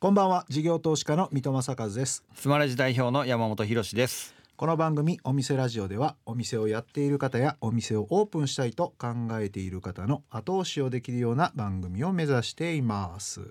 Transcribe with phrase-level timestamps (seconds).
[0.00, 0.46] こんばんは。
[0.48, 2.24] 事業投資家の三戸正和です。
[2.34, 4.34] スマレジ代表の山本博です。
[4.56, 13.42] この番組お店ラジオではお店をやっている方やお店をオープンしたいと考えている方の後押しをできるような番組を目指しています。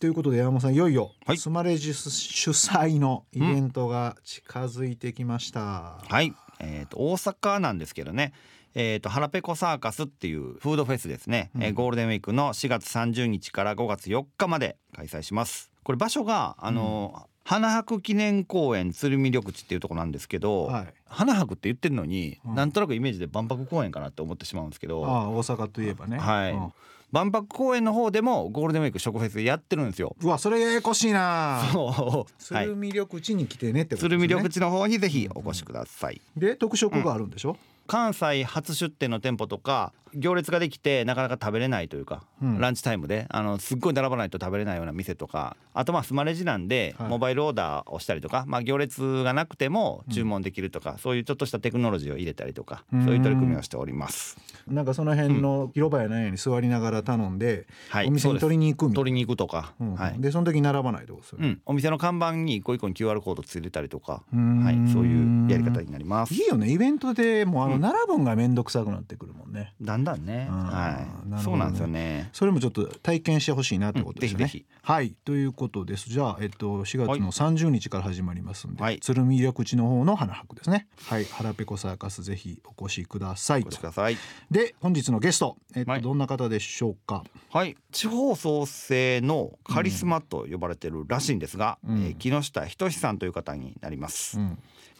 [0.00, 0.76] ということで山本さんい。
[0.78, 2.08] よいよ、はいスマレジ主
[2.52, 8.32] 催のイベントが近づいてきました、はい、えー、と大阪なんですけどね
[8.74, 15.70] えー、とハラペコサーカスっていうフードフェスですね、えーゴールデンウィークの4月30日から5月4日まで開催します。
[15.82, 20.94] これ場所があの、花博記念公園鶴見緑地っていうところなんですけど、はい。
[21.06, 22.54] 花博って言ってるのに、うん。
[22.54, 25.06] なんとなくイメージで万博公園かなって思ってしまうんですけど。
[25.06, 26.18] ああ大阪といえばね。
[26.18, 26.52] はい。
[26.52, 26.72] うん。
[27.10, 30.14] 万博公園の方でもゴールデンウィーク食フェスやってるんですよ。
[30.20, 31.62] うわそれややこしいな。
[31.72, 32.54] そう。
[32.54, 32.66] はい。
[32.66, 34.18] 鶴見緑地に来てねってことですね。
[34.18, 36.20] 鶴見緑地の方にぜひお越しください。
[36.36, 37.56] で特色があるんでしょ、
[37.88, 42.60] 関西初出店の店舗とか行列ができてなかなか食べれないというか、うん。
[42.60, 47.08] ランチタイムであのすっごい並ばないと食べれないような店とかあとまあスマレジなんで、はい。
[47.08, 53.04] モバイルオーダーをしたりとか、まあ、行列がなくても注文できるとか、そういうちょっとしたテクノロジーを入れたりとかうん。
[53.04, 54.38] そういう取り組みをしております。
[54.66, 58.08] なんかその辺の広場やなんやに座りながら頼んで、はい。
[58.08, 58.96] お店に取りに行くみたいな。
[58.96, 59.94] 取りに行くとか、うん。
[59.94, 60.20] はい。
[60.20, 66.34] でその時に並ばないとうん、お店の看板に一個一個に QR コードついてたりとか、はい、そういうやり方になります。
[66.34, 66.46] いい。
[66.46, 66.70] よね。
[66.70, 67.82] イベントでもうあのうん。
[67.82, 71.06] 並ぶんが面倒くさくなってくるもんね、だんだんね、は
[71.38, 72.28] い、そうなんですよね。
[72.32, 74.50] それもちょっと体験してほしいなってことですね、
[74.82, 75.14] はい。
[75.24, 76.10] ということです。
[76.10, 79.00] じゃあ、えっと、4月の30日から始まりますんで、はい。
[79.00, 80.86] 鶴見緑地の方の花博ですね。
[81.06, 81.24] はい。
[81.24, 84.16] 腹ペコサーカスぜひお越しくださいお越しください。
[84.50, 86.02] で本日のゲスト、えっとはい。
[86.02, 87.24] どんな方でしょうか？
[87.50, 92.04] はい、地方創生のカリスマと呼ばれてるらしいんですが、うん。
[92.04, 94.38] えー木下仁さんという方になります。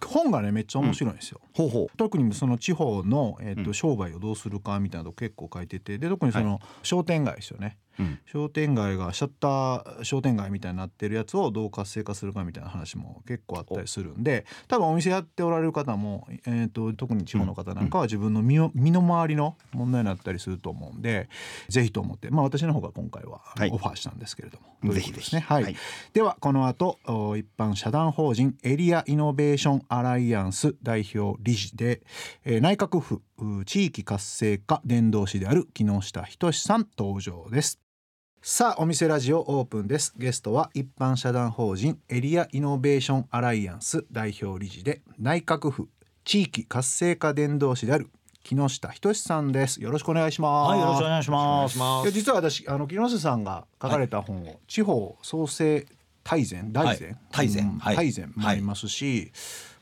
[0.03, 3.75] うん、本がねめっちゃ面白いんですよ、ほうほ特にその地方の、えっとうん。
[3.75, 7.88] 商売をどうするかみたいなの結構書いててで特にその商店街ですよね、う、うん、
[8.27, 21.29] 商店街がシャッター商店街みたいになってるやつをどう活性化するかみたいな話も結構あったりするんで多分お店やっておられる方も、えー、と特に地方の方なんかは自分の身の身の回りの問題になったりすると思うんで
[21.69, 23.41] ぜひと思ってまあ私の方が今回は
[23.73, 25.41] オファーしたんですけれども、ということですね。
[25.41, 25.77] ぜひぜひはい、はい。
[26.13, 32.03] ではこの後お一般社団法人エリアイノベーションアライアンス代表理事で、
[32.45, 37.81] えー内閣府う地域活性化伝道師である木下仁さん登場です
[38.41, 40.15] さあお店ラジオオープンです。
[40.17, 45.89] ゲストは一般社団法人エリアイノベーションアライアンス代表理事で内閣府
[46.25, 48.09] 地域活性化伝道師である
[48.45, 49.83] 木下仁さんです。
[49.83, 50.71] よろしくお願いします。
[50.71, 51.77] はい、よろしくお願いします。
[51.77, 55.85] いや実は私あの木下さんが書かれた本を、地方創生
[56.23, 57.47] 大全大全、はい。
[57.47, 57.65] 大全？
[57.65, 57.97] うんはい。
[57.97, 59.33] 大全もありますし、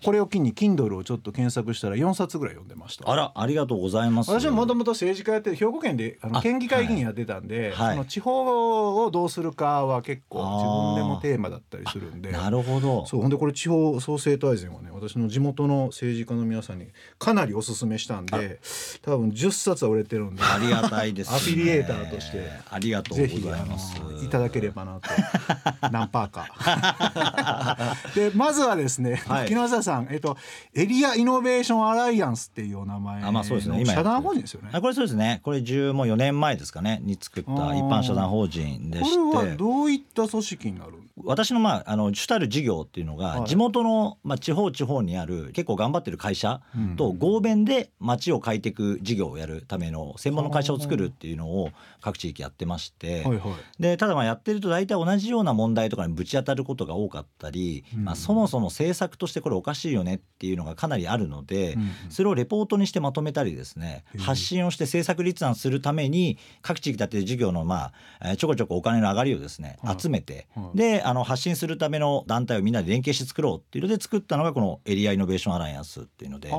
[0.02, 3.10] これを機に Kindle をちょっと検索したら4冊ぐらい読んでました。
[3.10, 4.30] あら、ありがとうございます。
[4.30, 7.94] 私はもともと政治家やって兵庫県であのあ県議会議員やってたんで、はい。
[7.94, 12.30] その地方をどうするかは結構自分でもテーマだったりするんで。
[12.32, 13.06] なるほど。
[13.06, 18.60] そうほんでこれ地方創生大全はね私の地元の政治家の皆さんにかなりおすすめしたんで
[19.02, 21.36] 多分10冊は売れてるんでありがたいです、ね。
[21.36, 23.96] アフィリエーターとしてありがとうございます。
[24.00, 25.08] あのいただければなと。
[25.90, 27.96] 何パーか。
[28.14, 29.48] でまずはですね、はい。
[29.48, 30.36] 木下さん、えっと、
[30.74, 33.80] エリアイノベーションアライアンスっていうお名前のあまあそうですね。
[33.80, 34.70] 今社団法人ですよね。
[34.72, 35.40] あこれそうですね。
[35.42, 37.00] これ10も4年前ですかね。
[37.02, 39.16] に作った一般社団法人でこして。
[39.16, 40.92] れはどういった組織になる
[41.25, 43.41] 私のまああの主たる事業っていうのはい。
[43.41, 46.97] が地元のまあ地方地方にある結構頑張ってる会社うん。
[46.97, 53.82] と合弁で街を変えていく事業をやるための専門の会社を作るっていうのを各地域やってまして、はいはい。
[53.82, 58.05] でただまあやってると大体同じような問題とかにぶち当たることが多かったり、うん。
[58.05, 61.88] まあ、そもそも政策としてこれおかしいよねっていうのがかなりあるので、うんうん。
[62.10, 70.00] それをレポートにしてまとめたりですね発信をして政策立案するために各地域だって事業のまあえーちょこちょこお金の上がりをですねはい。
[70.00, 70.76] 集めてはい。
[70.76, 76.50] であの発信するための団体をみんなで連携して作ろうっていうので作ったのがこのエリアイノベーションアライアンスっていうので。
[76.50, 76.59] はい、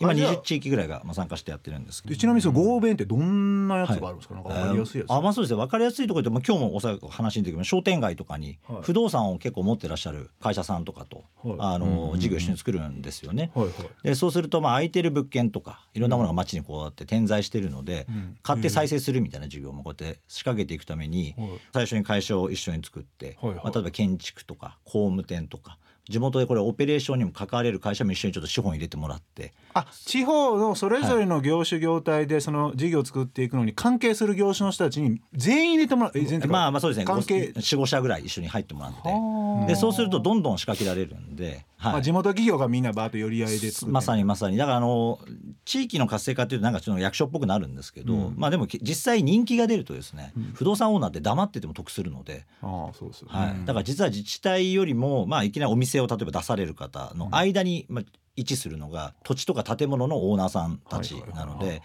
[0.00, 2.14] 今あじゃあ20地域ぐらいがまあ参加してやってるんですけど。
[2.14, 5.56] でちなみにその合弁ってどんなやつがあるんですか、なんか分かりやすいやつ、あまあそうですね。
[5.56, 11.56] 分かりやすいところでも今日もおそらく話に出てくる商店街とかにはい不動産を結構持ってらっしゃる会社さんとかと、はい。
[11.58, 13.50] あの事業一緒に作るんですよね。
[13.54, 13.74] はいはい。
[14.02, 18.36] でそうするとまあ空いてる物件とかいろんなものが街にこうやって点在してるので、うん。
[18.42, 21.48] 買って再生するみたいな事業もこうやって仕掛けていくために、はい。
[21.72, 23.64] 最初に会社を一緒に作って、はいはい。
[23.64, 29.52] まあ、例えば建築とか工務店とか地元でこれオペレーションにも関われる会社も一緒にちょっと資本入れてもらって。
[29.74, 37.04] あ地方のそれぞれの業種業態でその事業を作っていくのに関係する業種の人たちに全員入れてもらうまあまあそうですね。
[37.04, 37.52] 関係。
[37.54, 39.00] 45社ぐらい一緒に入ってもらって。
[39.08, 39.66] はあ。
[39.66, 41.92] でそうするとどんどん仕掛けられるんではい。
[41.92, 44.56] まあ、地元企業がみんなバーッと寄り合いでまさにまさに。
[44.56, 45.20] だからあの
[45.64, 48.34] 地域の活性化っていうとなんかちょっと役所っぽくなるんですけど、うん。
[48.36, 50.52] まあでもき実際人気が出るとですね、うん。
[50.54, 53.64] 不動産オーナーって黙ってても得するので、ああそうですよね、はい。
[53.64, 58.04] だから実は自治体よりも、まあ、いきなりお店を例えば出される方の間に、まあ、
[58.34, 61.68] 位置するのが土地とか建物のオーナーさんたちなのはいはい。
[61.68, 61.82] はい。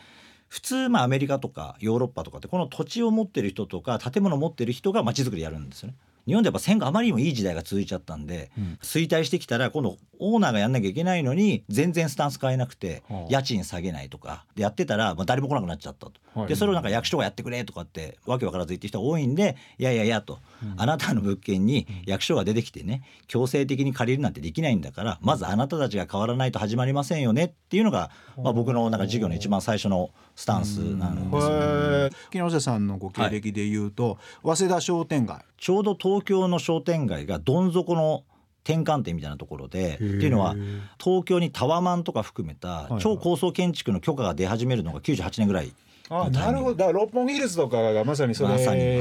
[0.50, 5.95] 普通まあアメリカとかヨーロッパとかってこの土地を持ってる人とか建物を持ってる人が街づくりやるんですよね。
[6.25, 8.77] 日本でやっぱ戦後あまりにもいい時代が続いちゃったんで、うん。
[8.81, 16.13] 衰退してきたら今度オーナーがやんなきゃいけないのに全然スタンス変えなくてはあ家賃下げないとかでやってたらまあ誰も来なくなっちゃったと。
[16.33, 16.47] はい。
[16.47, 20.39] でそれをなんか役所がやってくれとかってわけわからず言ってる人が多いんでいやいやいやと、
[20.77, 32.15] あなたの物件に役所が出てきてね強制的に借りるなんてできないんだからまずあなたたちが変わらないと始まりませんよねっていうのが、まあ、僕のなんか授業の一番最初のスタンスなんですよね。
[32.31, 38.25] 木下さんのご経歴で言うと、早稲田商店街ちょうど東京の商店街がどん底の
[38.65, 40.57] 転換点みたいなところでっていうのは
[41.01, 45.74] 東京にタワマンとか含めたはい超高層建築の許可が出始めるのが98年ぐらい。
[46.10, 46.75] あなるほど。
[46.75, 48.57] だから六本木ヒルズとかがまさにそれ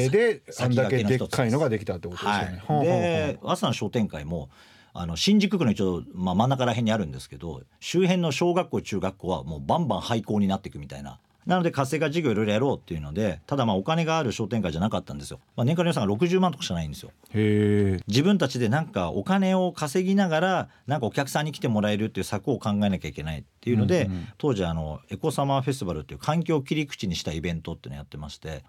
[0.08, 2.62] であんだけでっかいのができたってことですね。
[2.64, 2.96] ほうほうほう。
[2.96, 4.48] い、で早稲田の商店会も
[4.94, 11.18] あの新宿区の一応、まあ、真ん中ら辺にあるんですけど周辺の小学校中学校はもうバンバン廃校になっていくみたいな。
[11.46, 17.10] なので活性化事業いろいろやろうっていうのでただまあお金がある商店会じゃなかったんですよ、まあ、年間の予算が60万とかしかないんですよ。
[18.06, 28.64] 自分たちでなんかお金を稼ぎながらなんかお客さんに来てもらえるっていう策を考えなきゃいけないっていうので、うんうん当時あのエコサマーフェスティバルっていう環境を切り口にしたイベントっていうのをやってまして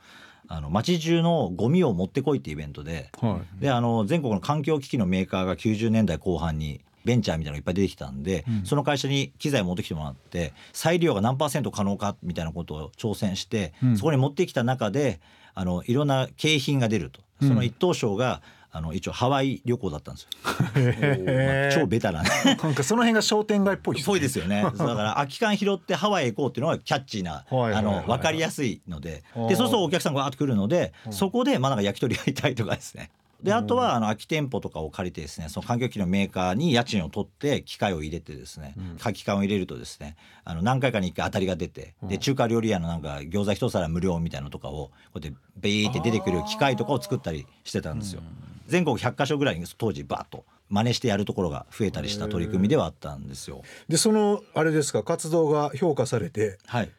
[0.48, 3.62] あの街中のゴミを持ってこいっていうイベントではい。
[3.62, 8.66] であの全国の環境機器のメーカーが90年代後半にベンチャーみたいなのがいっぱい出てきたんで、うん。
[8.66, 13.98] その会社に機材を持ってきてもらって再利用が何パーセント可能かみたいなことを挑戦して、うん。
[13.98, 15.20] そこに持ってきた中で
[15.54, 17.22] あのいろんな景品が出ると。
[17.42, 18.42] その一等賞が、
[18.76, 20.30] あの一応ハワイ旅行だったんですよ。
[20.78, 22.30] へ 超ベタなね。
[22.64, 24.64] なんかその辺が商店街っぽいぽいですよね。
[24.66, 29.22] だから空き缶拾ってハワイへ行こうっていうのがキャッチーなはいはいはいあの分かりやすいので。
[29.22, 33.12] でそうするとお客さんがわーっと来るのでそこでまあなんか焼き鳥やりたいとかですね
[33.44, 48.22] であとはあの空き店舗とかを借りてですねその環境機器のメーカーに家賃を取って機械を入れてですね空き缶を入れるとですねあの何回かに1回当たりが出てで中華料理屋のなんか餃子一皿無料みたいなのとかをこうやってビーって出てくる機械とかを作ったりしてたんですよ。
[48.68, 53.62] 全国100カ所ぐらいに当時バーッと真似してやるところが増えたりした取り組みではあったんですよ。
[53.90, 56.92] でそのあれですか活動が評価されてはい。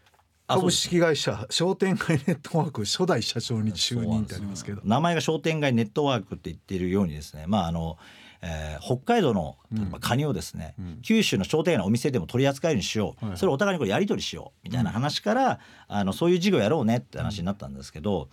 [0.46, 4.82] 株式会社商店街ネットワーク初代社長に就任ってありますけど。
[4.85, 7.96] 名前が商店街ネットワークって言っているようにですね、まああの
[8.43, 18.29] えー北海道の例えばカニをですね、九州の商店街のお店でも取り扱えるようにしよう、はいそれをお互いにこれやり取りしようみたいな話から、あのそういう事業やろうねって話になったんですけど、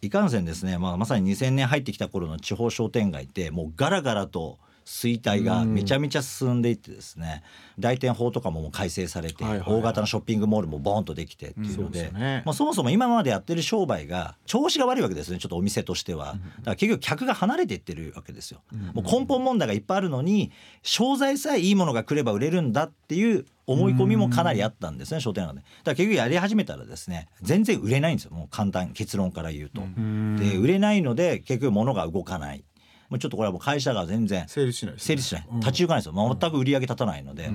[0.00, 7.42] いかんせんですね、まあ、まさに2000年入ってきた頃の地方商店街ってもうガラガラと衰退がめちゃめちゃ進んでいってですね、
[7.78, 9.78] 大店法とかももう改正されて、はいはいはい。
[9.78, 12.42] 大型のショッピングモールもボーンとできてっていうそうので,、ですよね。
[12.44, 16.40] まあ、そもそも今までやってる商売が調子が悪いわけですねちょっとお店としては、だか
[16.70, 18.60] ら結局客が離れていってるわけですよ、
[18.94, 20.52] もう根本問題がいっぱいあるのに
[20.82, 25.60] 商材さえいいものが来れば売れるんだっていう思い込みもかなりあったんですね商店街で。
[25.60, 28.32] だから結局やり始めたらですね全然売れないんですよ。
[28.32, 29.82] もう簡単結論から言うと、
[30.38, 32.64] で売れないので結局物が動かない
[33.12, 35.46] もうちょっとこれはもう会社が全然成立しない成立しない。
[35.60, 37.50] 立ち行かないですよ、まあ全く売り上げ立たないので、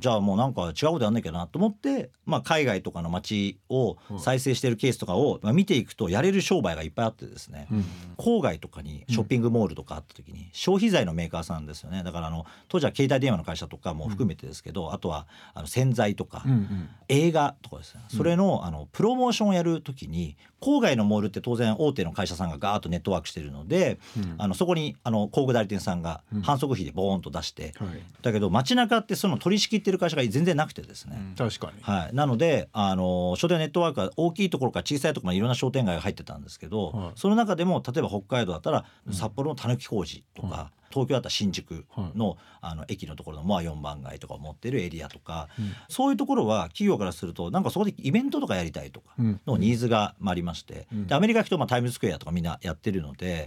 [0.00, 7.68] じゃあもうなんか違うことやんなきゃなと思って、まあ、海外とかの街を再生してるケースとかをまあ見ていくとやれる商売がいっぱいあってですね、
[8.16, 12.02] 郊外とかにショッピングモールとかあった時に消費財のメーカーさんですよね。
[12.02, 16.88] だからあの当時は携帯電話の会社とかも含めてですけど、あとはあの洗剤とか、うんうん。
[17.08, 18.02] 映画とかですね。
[18.08, 23.98] それの,、あのプロモーションをやるときに郊外のモールって当然大手の会社さんがガーッとネットワークしてるので、
[24.36, 28.02] あのそこにあの広告代理店さんが反則費でボーンと出して、はい。
[28.22, 31.82] だけど街中ってその取り仕切ってる会社が全然なくてですね、確かに。
[31.82, 37.12] はい、なのであの商店ネットワークは大きいところから小さいところまでいろんな商店街が入ってたんですけど、はい。
[37.16, 45.48] その中でも例えば北海道だったら札幌のたぬき工事とか、東京だったら新宿の,、あの駅のところのモア4番街とかを持ってるエリアとか、
[45.88, 49.40] そういうところは企業からするとなんかそこでイベントとかやりたいとかうん。
[49.46, 53.46] のニーズがありまして、でアメリカ行くとまあタイムズスクエアとかみんなやってるので。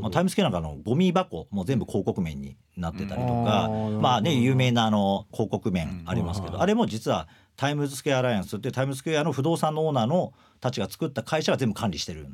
[0.00, 3.68] まあ、タイムスケなんかのゴミ箱もう全部広告面になってたりとか、
[4.00, 6.62] まあね有名なあの広告面ありますけど、うん。
[6.62, 12.26] あれも実はタイムズスクエアアライアンスってタイムズスクエアの不動産のオーナーのたちが作った会社が全部管理してる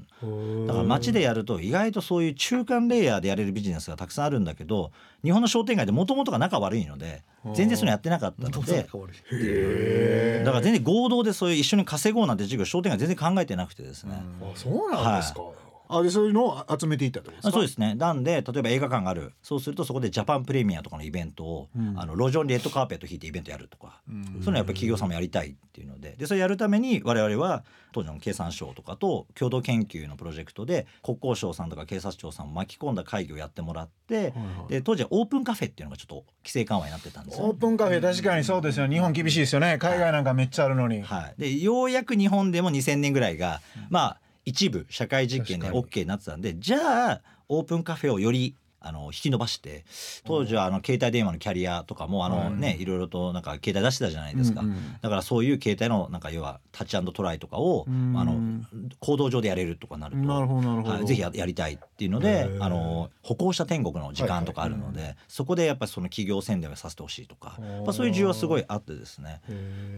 [0.67, 0.75] だ。
[0.75, 4.93] から街でやると意外とそういう中間レイヤーでやれるビジネスがたくさんあるんだけど
[5.25, 7.23] 日本の商店街でもともとが仲悪いので
[7.55, 8.87] 全然それやってなかったので
[9.33, 14.23] へだから全然合同でそういう一緒に稼ごうなんて授業商店街全然考えてなくてですね。
[14.43, 15.41] あそうなんですか、
[15.89, 17.51] あでそういうのを集めていったとですか？
[17.51, 17.95] そうですね。
[17.95, 19.33] なんで例えば映画館がある。
[19.43, 21.99] そうするとそこでジャパンプレミアとかのイベントを、うん。
[21.99, 24.25] あの路上にレッドカーペット引いてイベントやるとか、うん。
[24.25, 26.15] そういうのはやっぱり企業さんもやりたいっていうので。
[26.19, 34.31] でそれやるために我々は当時の経産省とかと共同研究のプロジェクトで国交省さんとか警察庁さんを巻き込んだ会議をやってもらって、はいは
[34.69, 34.73] い。
[34.73, 38.87] で当時はオープンカフェっていうのがちょっと規制緩和になってたんですよオープンカフェ確かにそうですよ。
[38.87, 39.79] 日本厳しいですよね。
[39.79, 49.85] 海外なんかめっちゃあるのに、はい、でようやく日本でも2000年ぐらいが、まあ一部社会実験で OK になってたんでじゃあオープンカフェをよりあの引き伸ばして
[50.25, 58.15] 当時はあの携帯電話のキャリアとかもあの、ねいろいろとなんか携帯出してたじゃないですか、うんうんだからそういう携帯のなんか要はタッチトライとかを、うん。
[58.17, 58.65] あの
[59.01, 60.95] 行動上でやれるとかなるとなるほどなるほど。
[60.95, 62.65] はい、ぜひややりたいっていうのへでー。
[62.65, 69.41] あの歩行者天国の時間とかあるので、そこでやっぱりその企業宣伝をさせてほしいとかやっぱそういう需要はすごいあってですね。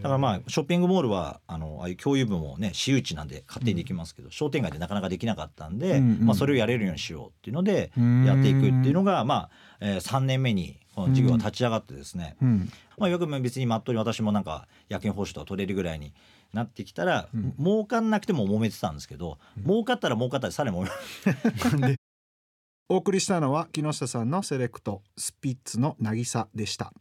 [0.01, 6.25] だからまあショッピングモールはあのああいう共有部もね私有地なんで勝手にできますけど、商店街でなかなかできなかったんで、うんうん。
[6.25, 8.25] まあ、それをやれるようにしようっていうのでうん。
[8.25, 9.49] やっていくっていうのがまあ、
[9.79, 12.69] えー、3年目にこの事業が立ち上がってですね、うん。
[12.97, 16.13] まあ、よく別にまっとうに私もなんか夜勤報酬とか取れるぐらいに
[16.53, 20.83] なってきたら、儲かんなくても揉めてたんですけど、儲かったら儲かったらさらに揉
[21.79, 21.95] め
[22.89, 26.93] お送りしたのは木下さんのセレクトスピッツの渚でした。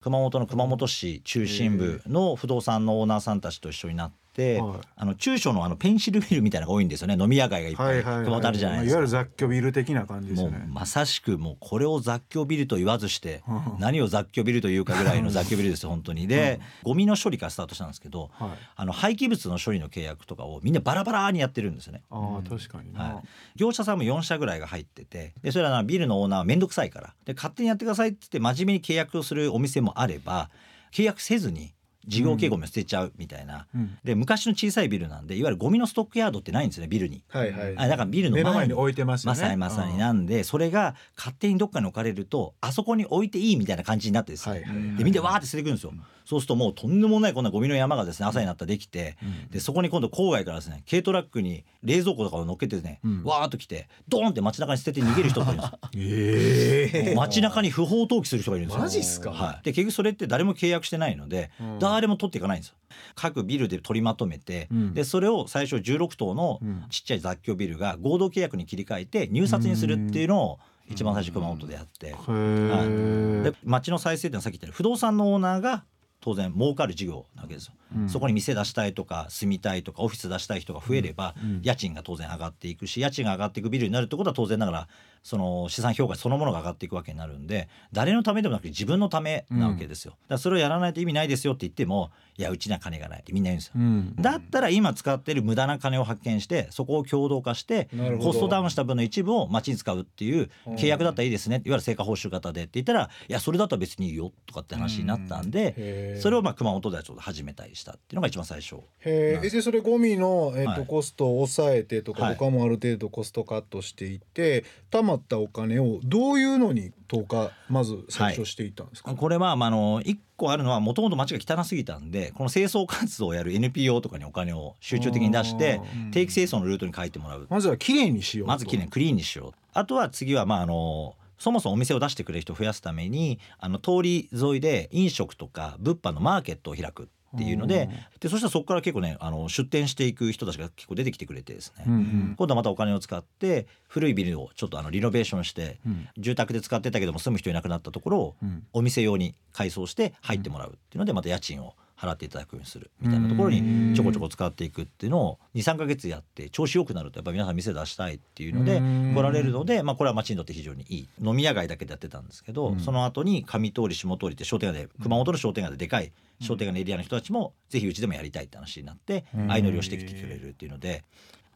[0.00, 4.80] 熊本の熊本市中心部の不動産のオーナーさんたちと一緒になって、はい。
[4.96, 7.16] あの中小のあのペンシルビルみたいなのが多いんですよね。
[7.18, 8.02] 飲み屋街がいっぱい。
[8.02, 8.90] 熊本あるじゃないですか。
[8.92, 13.80] いわゆる雑居ビル的な感じですもうよねまさしくもうこれを雑居ビルと言わずしてうん。
[13.80, 16.26] 何を雑居ビルというかぐらいの 雑居ビルですよ本当に。
[16.26, 18.50] でゴミの処理からスタートしたんですけどはい。
[18.76, 22.02] あの廃棄物の処理の契約とかをみんなバラバラにやってるんですよね。
[22.10, 23.22] ああ確かにな、はい、
[23.56, 27.14] 業者さんも4社ぐらいが入っててでそれはなビルのオーナーは面倒くさいから。
[27.24, 30.50] で勝手にやってくださいって言って真面目に契約をするお店もあれば
[30.92, 31.72] 契約せずに
[32.06, 33.98] 事業継ゴミを捨てちゃうみたいな、うん。
[34.04, 37.22] で昔の小さいビルなんでいわゆるゴミのストックヤードってないんですよねビルに。
[37.28, 37.74] はいはい。
[37.76, 39.38] あだからビルの前に置いてますよね。
[39.38, 44.96] まさにまさになんでそれが勝手にどっかに置かれるとあそこに置いていいみたいな感じになってですね、はいはいはい。
[44.96, 45.92] でみんなわーって捨ててくるんですよ、
[46.24, 49.16] そうするともうとんでもないこんなゴミの山がですね朝になったらできて、
[49.50, 53.22] でそこに今度郊外からですね軽トラックに冷蔵庫とかを乗っけてですね、ん。
[53.24, 55.78] わーっと来てドーンって街中に捨てて逃げる人がいるんですよ。
[55.96, 58.82] ええ街中に不法投棄する人がいるんですよ。
[58.82, 59.30] マジっすか？
[59.30, 62.76] はい、で結局それって誰も契約してないので、うん誰も取っていかないんですよ。
[63.14, 64.94] 各ビルで取りまとめて、うん。
[64.94, 66.84] でそれを最初16棟のうん。
[66.90, 70.58] ちっちゃい雑居ビルが合同契約に切り替えて入札にするっていうのを
[70.88, 75.84] 一番最初熊本でやって、へえで町の再生ってはさっき言ったように不動産のオーナーが
[76.20, 78.08] 当然儲かる事業なわけですよ、うん。
[78.08, 81.60] そこに店出したいとか住みたいとかオフィス出したい人が増えれば、うん。
[81.62, 84.88] 家賃が当然上がっていくし家賃が上がっていくビルになるってことは当然ながら
[85.22, 94.14] その資産評価そのものが上がっていくわけになるんで誰のためでもなくて自分のためなわけですよ、だからそれをやらないと意味ないですよって言ってもいやうちには金がないってみんな言うんですよ、うん。
[94.16, 97.88] だったら今使ってる無駄な金を発見してそこを共同化して
[98.20, 108.76] コストダウンした分の一部を町に使うっていう契約だったらいいですねいわゆる成果報酬型でって言ったらいやそれだったら別にいいよとかって話になったんでそれをまあ熊本ではちょっと始めたりしたっていうのが一番最初。
[109.00, 109.50] へえ。
[109.50, 110.86] でそれゴミの、えっとはい。
[110.86, 112.36] コストを抑えてとか、はい。
[112.36, 125.80] 他もある程度コストカットしていって貯まったお金をどういうのに投下まず最初していったんですか、これはまああの一個あるのはもともと町が汚すぎたんでこの清掃活動をやる NPO とかにお金を集中的に出して
[126.12, 127.46] 定期清掃のルートに書いてもらう。
[127.48, 128.48] まずはきれいにしようと。
[128.48, 129.52] まずきれいにクリーンにしよう。
[129.72, 137.88] あとは次はまああのそもそもお店を出してくれる人を増やすためにあの通り沿いで飲食とか物販のマーケットを開くっていうので
[138.20, 142.34] でそしたらそこから結構ねあの出店していく人たちが結構出てきてくれてですね、うんうん。
[142.36, 146.08] 今度はまたお金を使って古いビルをちょっとあのリノベーションして、うん。
[146.18, 148.66] 住宅で使ってたけども住む人いなくなったところをうん。
[148.72, 159.14] お店用に改装して入ってもらうっていうのでまた家賃を払っていただくようにするみたいなところにちょこちょこ使っていくっていうのを23か月やって調子よくなるとやっぱ皆さん店出したいっていうのでうん。
[159.14, 161.08] 来られるので、まあ、これは町にとって非常にいい。
[161.22, 162.80] 飲み屋街だけでやってたんですけど、うん。
[162.80, 169.48] その後に上通り下通りって商店街で熊本の商店街ででかい商店街のエリアの人たちもぜひうちでもやりたいって話になってうん。
[169.48, 171.04] 相乗りをしてきてくれるっていうので。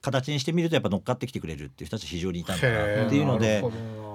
[0.06, 3.62] 形にしてみるとやっぱ乗っかってきてくれるっていう人たち非常にいたんだなっていうので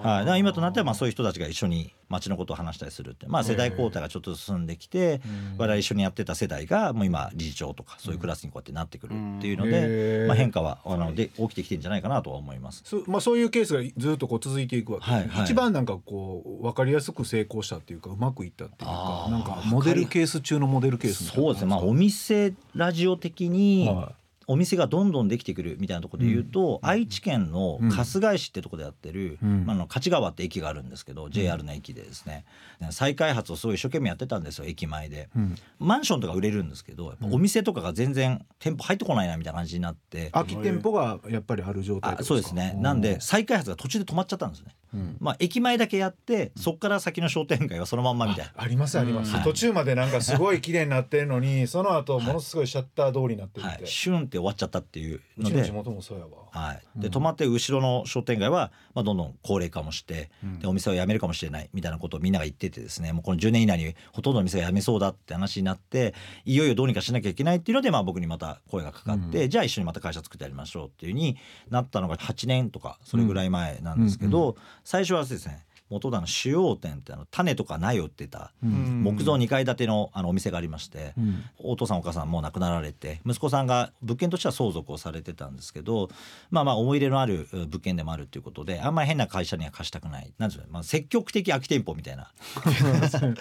[0.02, 5.22] はい、だから今となってはまあそういう人たちが一緒に町のことを話したりするって、まあ、世代交代がちょっと進んできて
[5.58, 10.28] 我々一緒にやってた世代がもう今理事長とかそういうクラスにこうやってなってくるっていうのへで、ー。
[10.28, 12.82] まあ、変化はあので起きてきてんじゃないかなとは思います。
[12.84, 15.06] そまあ、そういうケースがずっとこう続いていくわけ。
[15.06, 15.44] はいはい。
[15.44, 24.14] 一番なんかこう分かりやすく成功したっていうかうまくいったっていうかなんかモデルケース中のモデルケースみたいなそうですね、まあ、お店ラジオ的に、は
[24.48, 29.66] お店がどんどんできてくるみたいなところで言うと、愛知県の春日井市ってとこでやってる、うん。
[29.66, 32.46] まあ、あの勝川って駅があるんですけど、JR の駅でですね。
[32.90, 35.30] 再開発をすごい一生懸命やってたんですよ駅前で。
[35.36, 35.56] うん。
[35.80, 40.30] マンションとか売れるんですけどお店とかが全然店舗入ってこないなみたいな感じになって。
[40.32, 42.76] 空き店舗がやっぱりある状態ってあことそうですね。
[42.78, 44.81] なんで再開発が途中で止まっちゃったんですね、うん
[45.20, 48.52] まあ駅前だけやってそこから先の商店街はそのまんまみたいな。
[48.56, 49.44] ありますあります、はい。
[49.44, 55.56] 途中までなんかすごい綺麗になってるのにその後ものすごいシャッター通りになってるって、はい、シュンって終わっちゃったっていううので。
[55.56, 57.02] ちの地元もそうやわ、はい、うん。
[57.02, 60.60] で止まって後ろの商店街は、まあ、どんどん高齢化もして、うん。
[60.60, 66.14] でお店を辞めるかもしれないみたいなことをみんなが言っててですねもうこの10年以内にほとんどの店が辞めそうだって話になって
[66.46, 71.38] いよいよどうにかしなきゃいけないっていうので、まあ、僕にまた声がかかって、じゃあ一緒にまた会社作ってやりましょうっていうふうに
[71.70, 75.60] なったのが8年とかそれぐらい前なんですけど、うん最初はですね。
[75.92, 79.04] 元々あの主要店ってあの種とか苗を売ってたうん。
[79.04, 81.44] 木造2階建てのあのお店がありまして、うん。
[81.60, 86.10] お父さんお母さんもう亡くなられて息子さんが物件としては相続をされてたんですけど
[86.50, 90.34] まあまあ思い入れのあるう物件でもあるということであんまり変な会社には貸したくない。
[90.38, 92.32] なんですか、まあ、積極的空き店舗みたいな。
[92.32, 93.36] はい、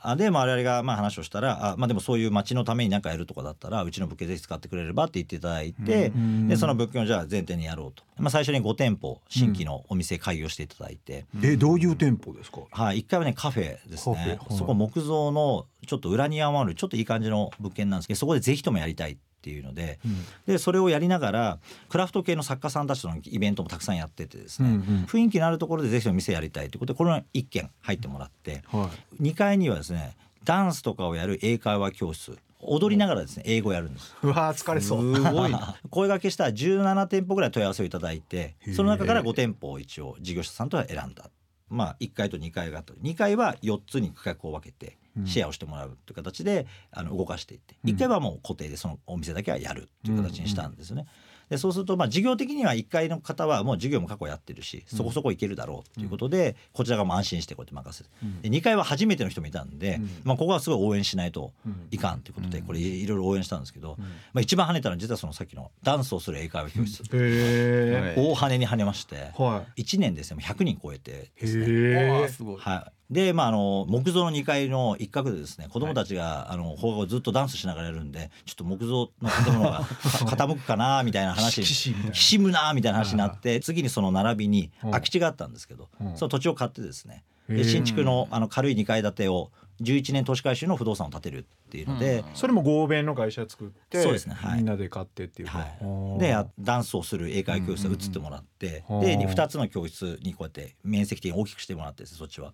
[0.00, 6.48] あで我々がまあ話をしたらあ、まあ、でもそういう町のために何かやるとかだったらうちの物件ぜひ使ってくれればって言っていただいて、うん。
[6.48, 11.26] でその物件をじゃあ前提にやろうと、まあ、最初に5店舗新規のお店開業していただいて。
[11.42, 14.56] えどういう店舗ですか、はい、1回はねカフェですね、はい。
[14.56, 20.16] そこ木造のちょっと裏庭もあるちょっといい感じの物件なんですけどそこでぜひともやりたいっていうのでうん。
[20.46, 24.80] でそれをやりながらクラフト系の作家さんたちとのイベントもたくさんやっててですね、うんうん。
[25.06, 32.36] 雰囲気のあるところでぜひとも店やりたいということでこれの1軒入ってもらっては2階にはですねダンスとかをやる英会話教室
[32.66, 34.14] 踊りながらですね英語をやるんです。
[34.22, 35.14] い、うわー疲れそう。
[35.14, 35.76] すごいな。
[35.90, 41.30] 声掛けしたら17店舗ぐらい問い合わせをいただいてその中から5店舗を一応事業者さんとは選んだ。
[41.68, 45.26] まあ、1階と2階があって2階は4つに区画を分けてうん。
[45.26, 47.76] シェアをしてもらうという形であの動かしていって。
[47.84, 47.90] うん。
[47.90, 51.06] 1階はもう固定でそのお店だけはやるという形にしたんですね。
[51.50, 58.10] でそうするとまあ事業的には1階の方はもう事業も過去やってるしそこそこいけるだろうということでこちらがもう安心してこうやって任せる。
[58.22, 58.42] うん。
[58.42, 60.10] で2階は初めての人もいたんでうん。
[60.24, 61.88] まあここはすごい応援しないとうん。
[61.90, 62.66] いかんということでうん。
[62.66, 64.04] これいろいろ応援したんですけどうん。
[64.04, 67.02] まあ一番跳ねたのは実はそのさっきのダンスをする英会話教室。
[67.12, 71.66] へ大跳ねに跳ねましてえは1年ですねもう100人超えていですね。
[71.66, 72.56] へえすごい。
[72.58, 84.90] はい、で、まあ、あの木造の2階の一角でですね子供たちが、あの放課後ずっとダンスしながらやるんでちょっと木造の建物が 傾くかなみたいな話きしむなみたいな話になって次にその並びにうん。
[84.90, 86.16] 空き地があったんですけど、うん。
[86.16, 89.50] その土地を買ってですねで新築のあの軽い2階建てを
[89.82, 92.24] 11年投資回収の不動産を建てるっていうので、うん。
[92.34, 94.58] それも合弁の会社作ってそうですねはい。
[94.58, 99.20] みんなで買ってっていうか、はい、でやダンスをする英会話教室を移ってもらって、うんうんでうん。
[99.22, 102.52] 2つの教室にこうやって面積的に大きくしてもらってそっちは。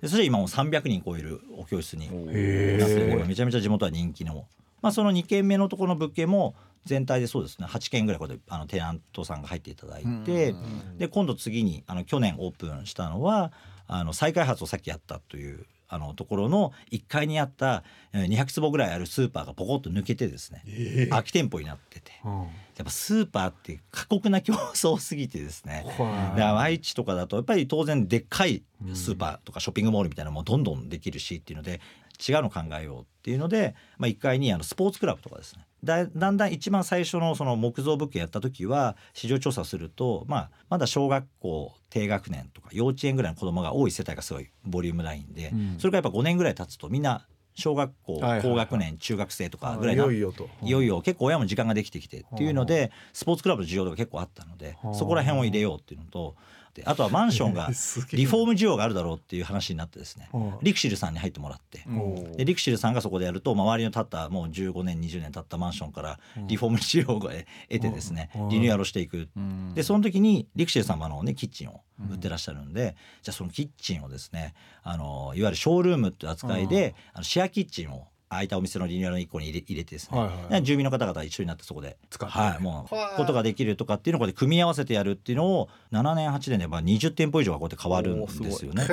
[0.00, 4.46] でそれで今もう300人超えるお教室にへなってえ今めちゃめちゃ地元は人気の、
[4.82, 6.54] まあ、その2軒目のところの物件も
[6.84, 7.66] 全体でそうですね。
[7.66, 10.54] 8軒ぐらいここであのテナントさんが入っていただいて、
[10.98, 13.52] で今度次にあの去年オープンしたのは
[13.88, 22.12] あの再開発をさっきやったというあのところの1階にあったえー200坪ぐらいあるスーパーがポコッと抜けてですねえ空き店舗になってて。
[22.24, 22.32] うん。
[22.76, 26.36] やっぱスーパーって過酷な競争すぎてですねはい。
[26.36, 31.80] で愛知とかだとやっぱり当然でっかいスーパーとかショッピングモールみたいなのもどんどんできるしっていうので
[32.16, 35.66] 違うの考えようっていうので、まあ、1階にあのスポーツクラブとかですね。
[35.84, 45.76] だだんだん一番最初のその木造物件やった時は市場調査すると、まあ、まだ小学校低学年とか幼稚園ぐらいの子供が多い世帯がすごいボリュームラインで、うん。
[45.78, 50.48] それがやっぱ5年ぐらい経つとみんな小学校高学年中学生とかあぐらいないよいよと。
[50.62, 54.94] いよいよ結構親も時間ができてきてっていうのでスポーツクラブの需要とか結構あったのではあ。
[54.94, 56.36] そこら辺を入れようっていうのと
[56.76, 57.68] であとはマンションが
[58.12, 68.48] リフォーム需要があるだろうっていう話になってですねはあリクシルさんに入ってもらってうんでリクシルさんがそこでやると周りの建ったもう15年20年経ったマンションからリフォーム需要を得てですねうん。
[68.48, 69.28] リニューアルをしていく。
[69.36, 69.74] うん。
[69.74, 82.36] でその時にリクシル様のねキッチンを売ってらっしゃるんで、じゃあそのキッチンをですねあのいわゆるショールームっていう扱いで、あのシェアキッチンを空いたお店のリニューアルの一個に入れ入れてですね、はいはいで住民の方々一緒になってそこで使って。
[82.38, 83.16] はい、もうはい。
[83.16, 88.86] ことができるとかっていうのをこうやって組み合わせてやるっていうのを7年8年でまあ20店舗以上がこうやって変わるんですよね。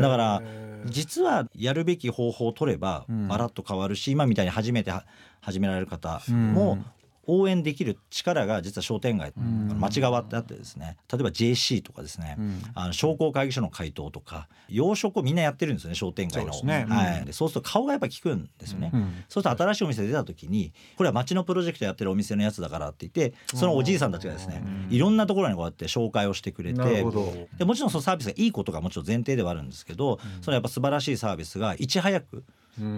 [0.00, 0.42] だから
[0.86, 3.28] 実はやるべき方法を取ればうん。
[3.28, 5.04] バラッと変わるし、今みたいに初めては
[5.40, 6.86] 始められる方もうん
[7.26, 9.70] 応援できる力が実は商店街、ん。
[9.70, 10.96] あの町側ってあってですね。
[11.12, 12.62] 例えば JC とかですね、うん。
[12.74, 16.52] あの商工会議所の回答とか養殖をみんなやってるんですよね商店街の。
[16.52, 16.86] そうね。
[16.88, 17.32] はい。
[17.32, 19.02] そうすると顔がやっぱ効くんですよね、うん。
[19.28, 27.04] そうすると新しいお店出た時にこれは町のプロジェクトやってるお店のやつだからって言ってそのおじいさんたちがですねいろんなところにこうやって紹介をしてくれて
[27.58, 32.44] でもちろんそのサービスがいいことがもちろん前提ではあるんですけど、そのやっぱ素晴らしいサービスがいち早く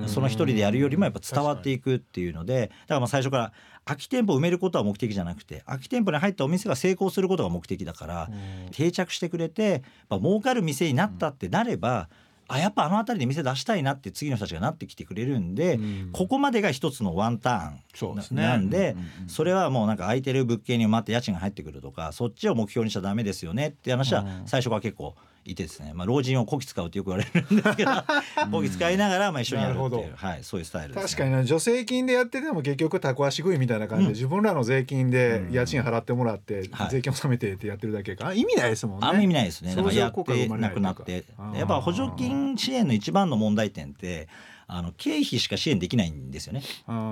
[0.07, 3.53] その一人でやるよりもやっぱ伝わっていくっていうのでだからまあ最初から
[3.85, 8.31] 空き店舗を埋めることは目的じゃなくて空き店舗に入ったお店が成功することが目的だから
[8.73, 12.09] 定着してくれてやっぱ儲かる店になったってなれば、
[12.49, 15.81] あやっぱあの辺りで店出したいなって次の人たちがなってきてくれるんで、
[16.13, 18.43] ここまでが一つのワンターンそうですね。
[18.43, 19.29] なんで、うんうんうん。
[19.29, 25.17] それはもうなんか空いてる物件に待って家賃が入ってくるとかそっちを目標にしちゃダメですよねって話は最初から結構
[25.53, 27.91] いてですね、まあ、老人をこき使うってよく言われるんですけど
[28.51, 34.15] こき使いながらまあ一緒にやるっていう、はい、そういうスタイルです、ね、確かにね助成金でやってても結局タコ足食いみたいな感じで、うん。
[34.15, 36.91] 自分らの税金で家賃払ってもらって、はい。
[36.91, 38.29] 税金納めてってやってるだけか。
[38.29, 39.07] あ意味ないですもんね。
[39.07, 39.75] あんま意味ないですね。
[39.75, 41.25] だからやってなくなって。
[41.55, 44.29] やっぱ補助金支援の一番の問題点って
[44.67, 46.63] あの経費しか支援できないんですよね。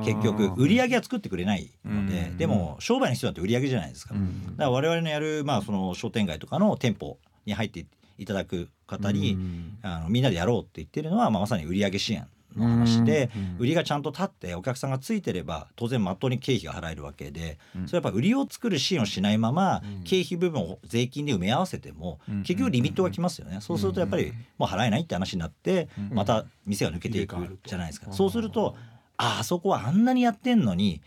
[0.05, 2.29] 結局売り上げは作ってくれないので。
[2.31, 2.37] うん。
[2.37, 4.25] でも商売の必要だって売り上げじゃないですかだか
[4.57, 7.85] ら我々のやるまあその商店街とかの店舗に入って
[8.19, 9.79] いただく方にうん。
[9.83, 13.57] あのみんなでやろうって言ってるのはまあまさに売上支援の話でうん。
[13.59, 23.59] 売りがちゃんと立ってお客さんがついてれば当然まっとうに経費が払えるわけでそれやっぱ売りを作る支援をしないまま経費部分を税金で埋め合わせても結局リミットがきますよね。
[23.61, 28.13] そうするとやっぱりもう払えないって話になってまた店が抜けていくじゃないですか。
[28.13, 28.77] そうすると
[29.17, 31.01] ああそこはあんなにやってんのに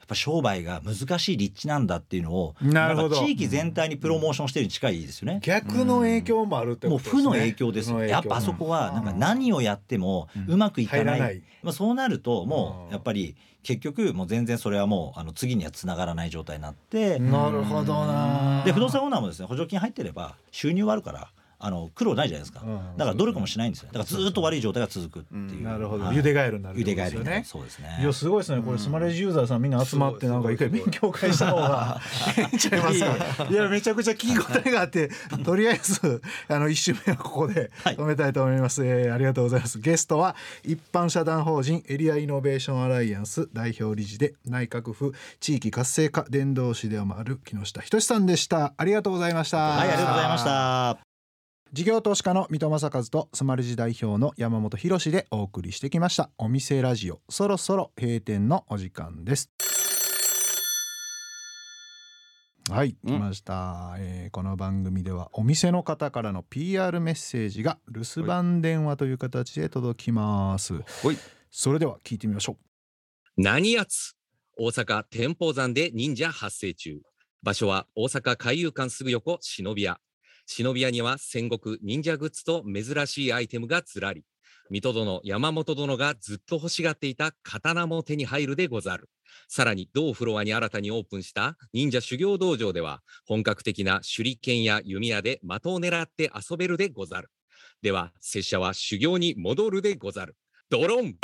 [0.00, 5.40] やっぱ商売が難しい立地なんだっていうのをなるほど地域全体にプロモーションしてるに近いですよね。
[5.42, 8.04] 逆の影響もあるってもうことですね負の影響ですよ。
[8.04, 11.04] やっぱあそこはなんか何をやってもうまくいかない。
[11.04, 21.28] 入らないまあそうなるともうんうやっぱり結局もう全然それはもうあの次にはつながらない状態になって、なるほどなで不動産オーナーもですね補助金入ってれば収入はあるから。
[21.62, 23.88] あの苦労ないじゃないですか、うんだから努力もしないんですよ。
[23.88, 26.16] だからずーっと悪い状態が続くっていう、なるほど、はい。
[26.16, 27.44] 茹でガエルになる茹でってことですよね。
[27.46, 27.98] そうですね。
[28.00, 28.62] いやすごいですね。
[28.62, 32.00] これスマレジユーザーさんみんな集まってなんか一回勉強会した方が。
[32.38, 33.00] ええんちゃいます
[33.36, 33.46] か。
[33.50, 35.10] いやめちゃくちゃ聞き応えがあって
[35.44, 37.96] とりあえずあの一週目はここではい。
[37.96, 39.78] 止めたいと思います、えーありがとうございます。
[39.80, 48.72] ゲストは一般社団法人エリアイノベーションアライアンス代表理事で内閣府地域活性化伝道師でもある木下仁さんでした。
[48.76, 49.58] ありがとうございました。
[49.58, 51.09] はいありがとうございました
[51.72, 56.28] 事業投資家の水戸正和とスマレジ代表の山本博でお送りしてきました。
[56.36, 59.52] お店ラジオそろそろ閉店のお時間です。
[62.68, 70.74] はい来ました、えーこの番組ではお店の方からの PR メッセージが留守番電話という形で届きます。
[71.52, 72.56] それでは聞いてみましょ
[73.36, 74.16] 何やつ？
[74.58, 77.00] 大阪天保山で忍者発生中。
[77.44, 80.00] 場所は大阪海遊館すぐ横忍び屋。
[80.52, 84.24] 忍び屋には戦国忍者グッズと珍しいアイテムがずらり。
[84.68, 89.08] 水戸殿山本殿がずっと欲しがっていた刀も手に入るでござる。
[89.46, 97.30] さらに同フロアに新たにオープンした忍者修行道場では本格的な手裏剣や弓矢で的を狙って遊べるでござる。
[97.80, 100.34] では拙者は修行に戻るでござる。
[100.68, 101.16] ドローン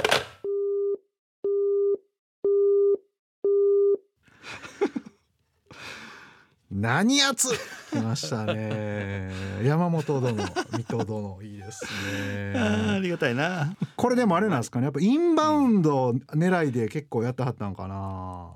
[6.71, 7.49] 何やつ。
[7.93, 9.31] 来ましたね。
[9.63, 10.35] 山本殿
[10.73, 13.77] 水戸殿いいですあーあねりがたいな。
[13.95, 14.87] これでもあれなんですかね。
[14.87, 18.51] やっぱインバウンド狙いで結構やってはったんかな。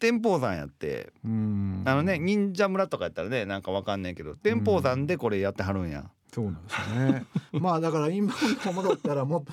[0.00, 1.12] 天保山やって。
[1.24, 1.82] うん。
[1.86, 7.26] あのね忍者村とかやったらねなんかわかんないけど天保山でこれやってはるんや、そうなんですよね。
[7.60, 9.44] まあだからインバウンド戻ったらもう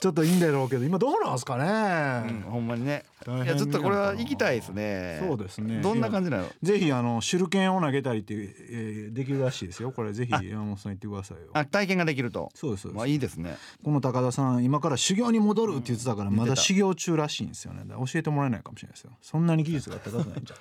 [0.00, 3.04] ちょっといいんだろうけど今どうなんですかうんね、ほんまにね。
[3.26, 5.20] いやちょっとこれは行きたいですね。
[5.26, 5.80] そうですね。
[5.80, 6.48] どんな感じなの？
[6.62, 9.90] ぜひあの手裏剣を投げたりって、えーできるらしいですよ。
[9.90, 11.48] これぜひ山本さん言ってくださいよ。
[11.54, 12.50] あ体験ができると。
[12.54, 13.56] そうですまあいいですね。
[13.82, 17.82] この高田さん今から修行に戻るって言ってたからうんまだ修行中らしいんですよね。
[17.88, 19.10] 教えてもらえないかもしれないですよ。
[19.20, 20.56] そんなに技術が高くないんじゃ。
[20.56, 20.58] ん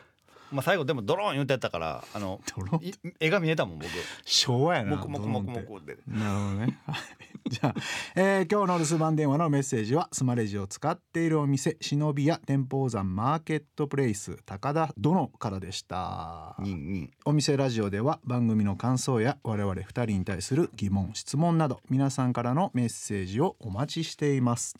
[0.51, 2.41] まあ最後でもドローン言ってたからあの
[3.19, 3.89] 絵が見えたもん僕。
[4.25, 5.93] 昭和やなもくもくもくもドローンって。
[5.93, 6.79] くってなるほどね。
[6.85, 6.93] は
[7.45, 7.75] いじゃあ、
[8.15, 16.55] えー今日の留守番電話のメッセージはスマレジを使っているお店忍び屋天保山マーケットプレイス高田殿からでした。
[16.59, 17.11] ニンニン。
[17.25, 24.75] お店ラジオでは番組の感想や我々二人に対する疑問質問など皆さんからのメッセージをお待ちしています。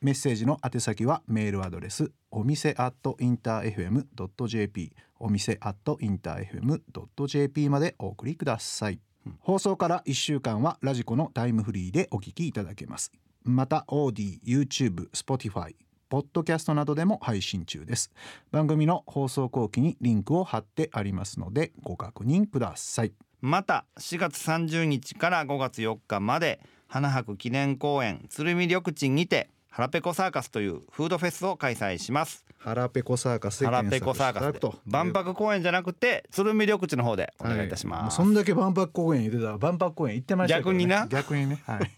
[0.00, 3.72] メッセージの宛先はメールアドレスお店アットインター
[4.16, 9.00] FM.jp お店アットインター FM.jp までお送りください。
[9.38, 13.12] 放送から1週間はラジコのタイムフリーでお聞きいただけます。
[13.44, 15.74] また OD、YouTube、Spotify
[16.08, 18.10] ポッドキャストなどでも配信中です。
[18.50, 23.12] 番組の放送後期にリンクを貼ってありますのでご確認ください。
[23.40, 32.44] また4月30日から5月4日まで花博記念公園鶴見緑地にて腹ペコサーカスというフードフェスを開催します。
[32.58, 39.52] 腹ペコサーカスで腹検ペコサーカス万博公園じゃなくて鶴見緑地の方でお願いいたします、はもうそんだけ万博公園言ってた。
[39.52, 41.06] ら万博公園行ってましたね、逆にな。
[41.08, 41.62] 逆にね。
[41.66, 41.90] はい、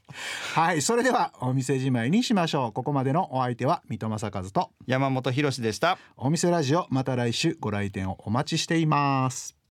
[0.54, 2.72] はい、それではお店じまいにしましょう。
[2.72, 4.70] ここまでのお相手は水戸正和と。
[4.86, 5.98] 山本博史でした。
[6.16, 9.56] お店ラジオまた来週ご来店をお待ちしています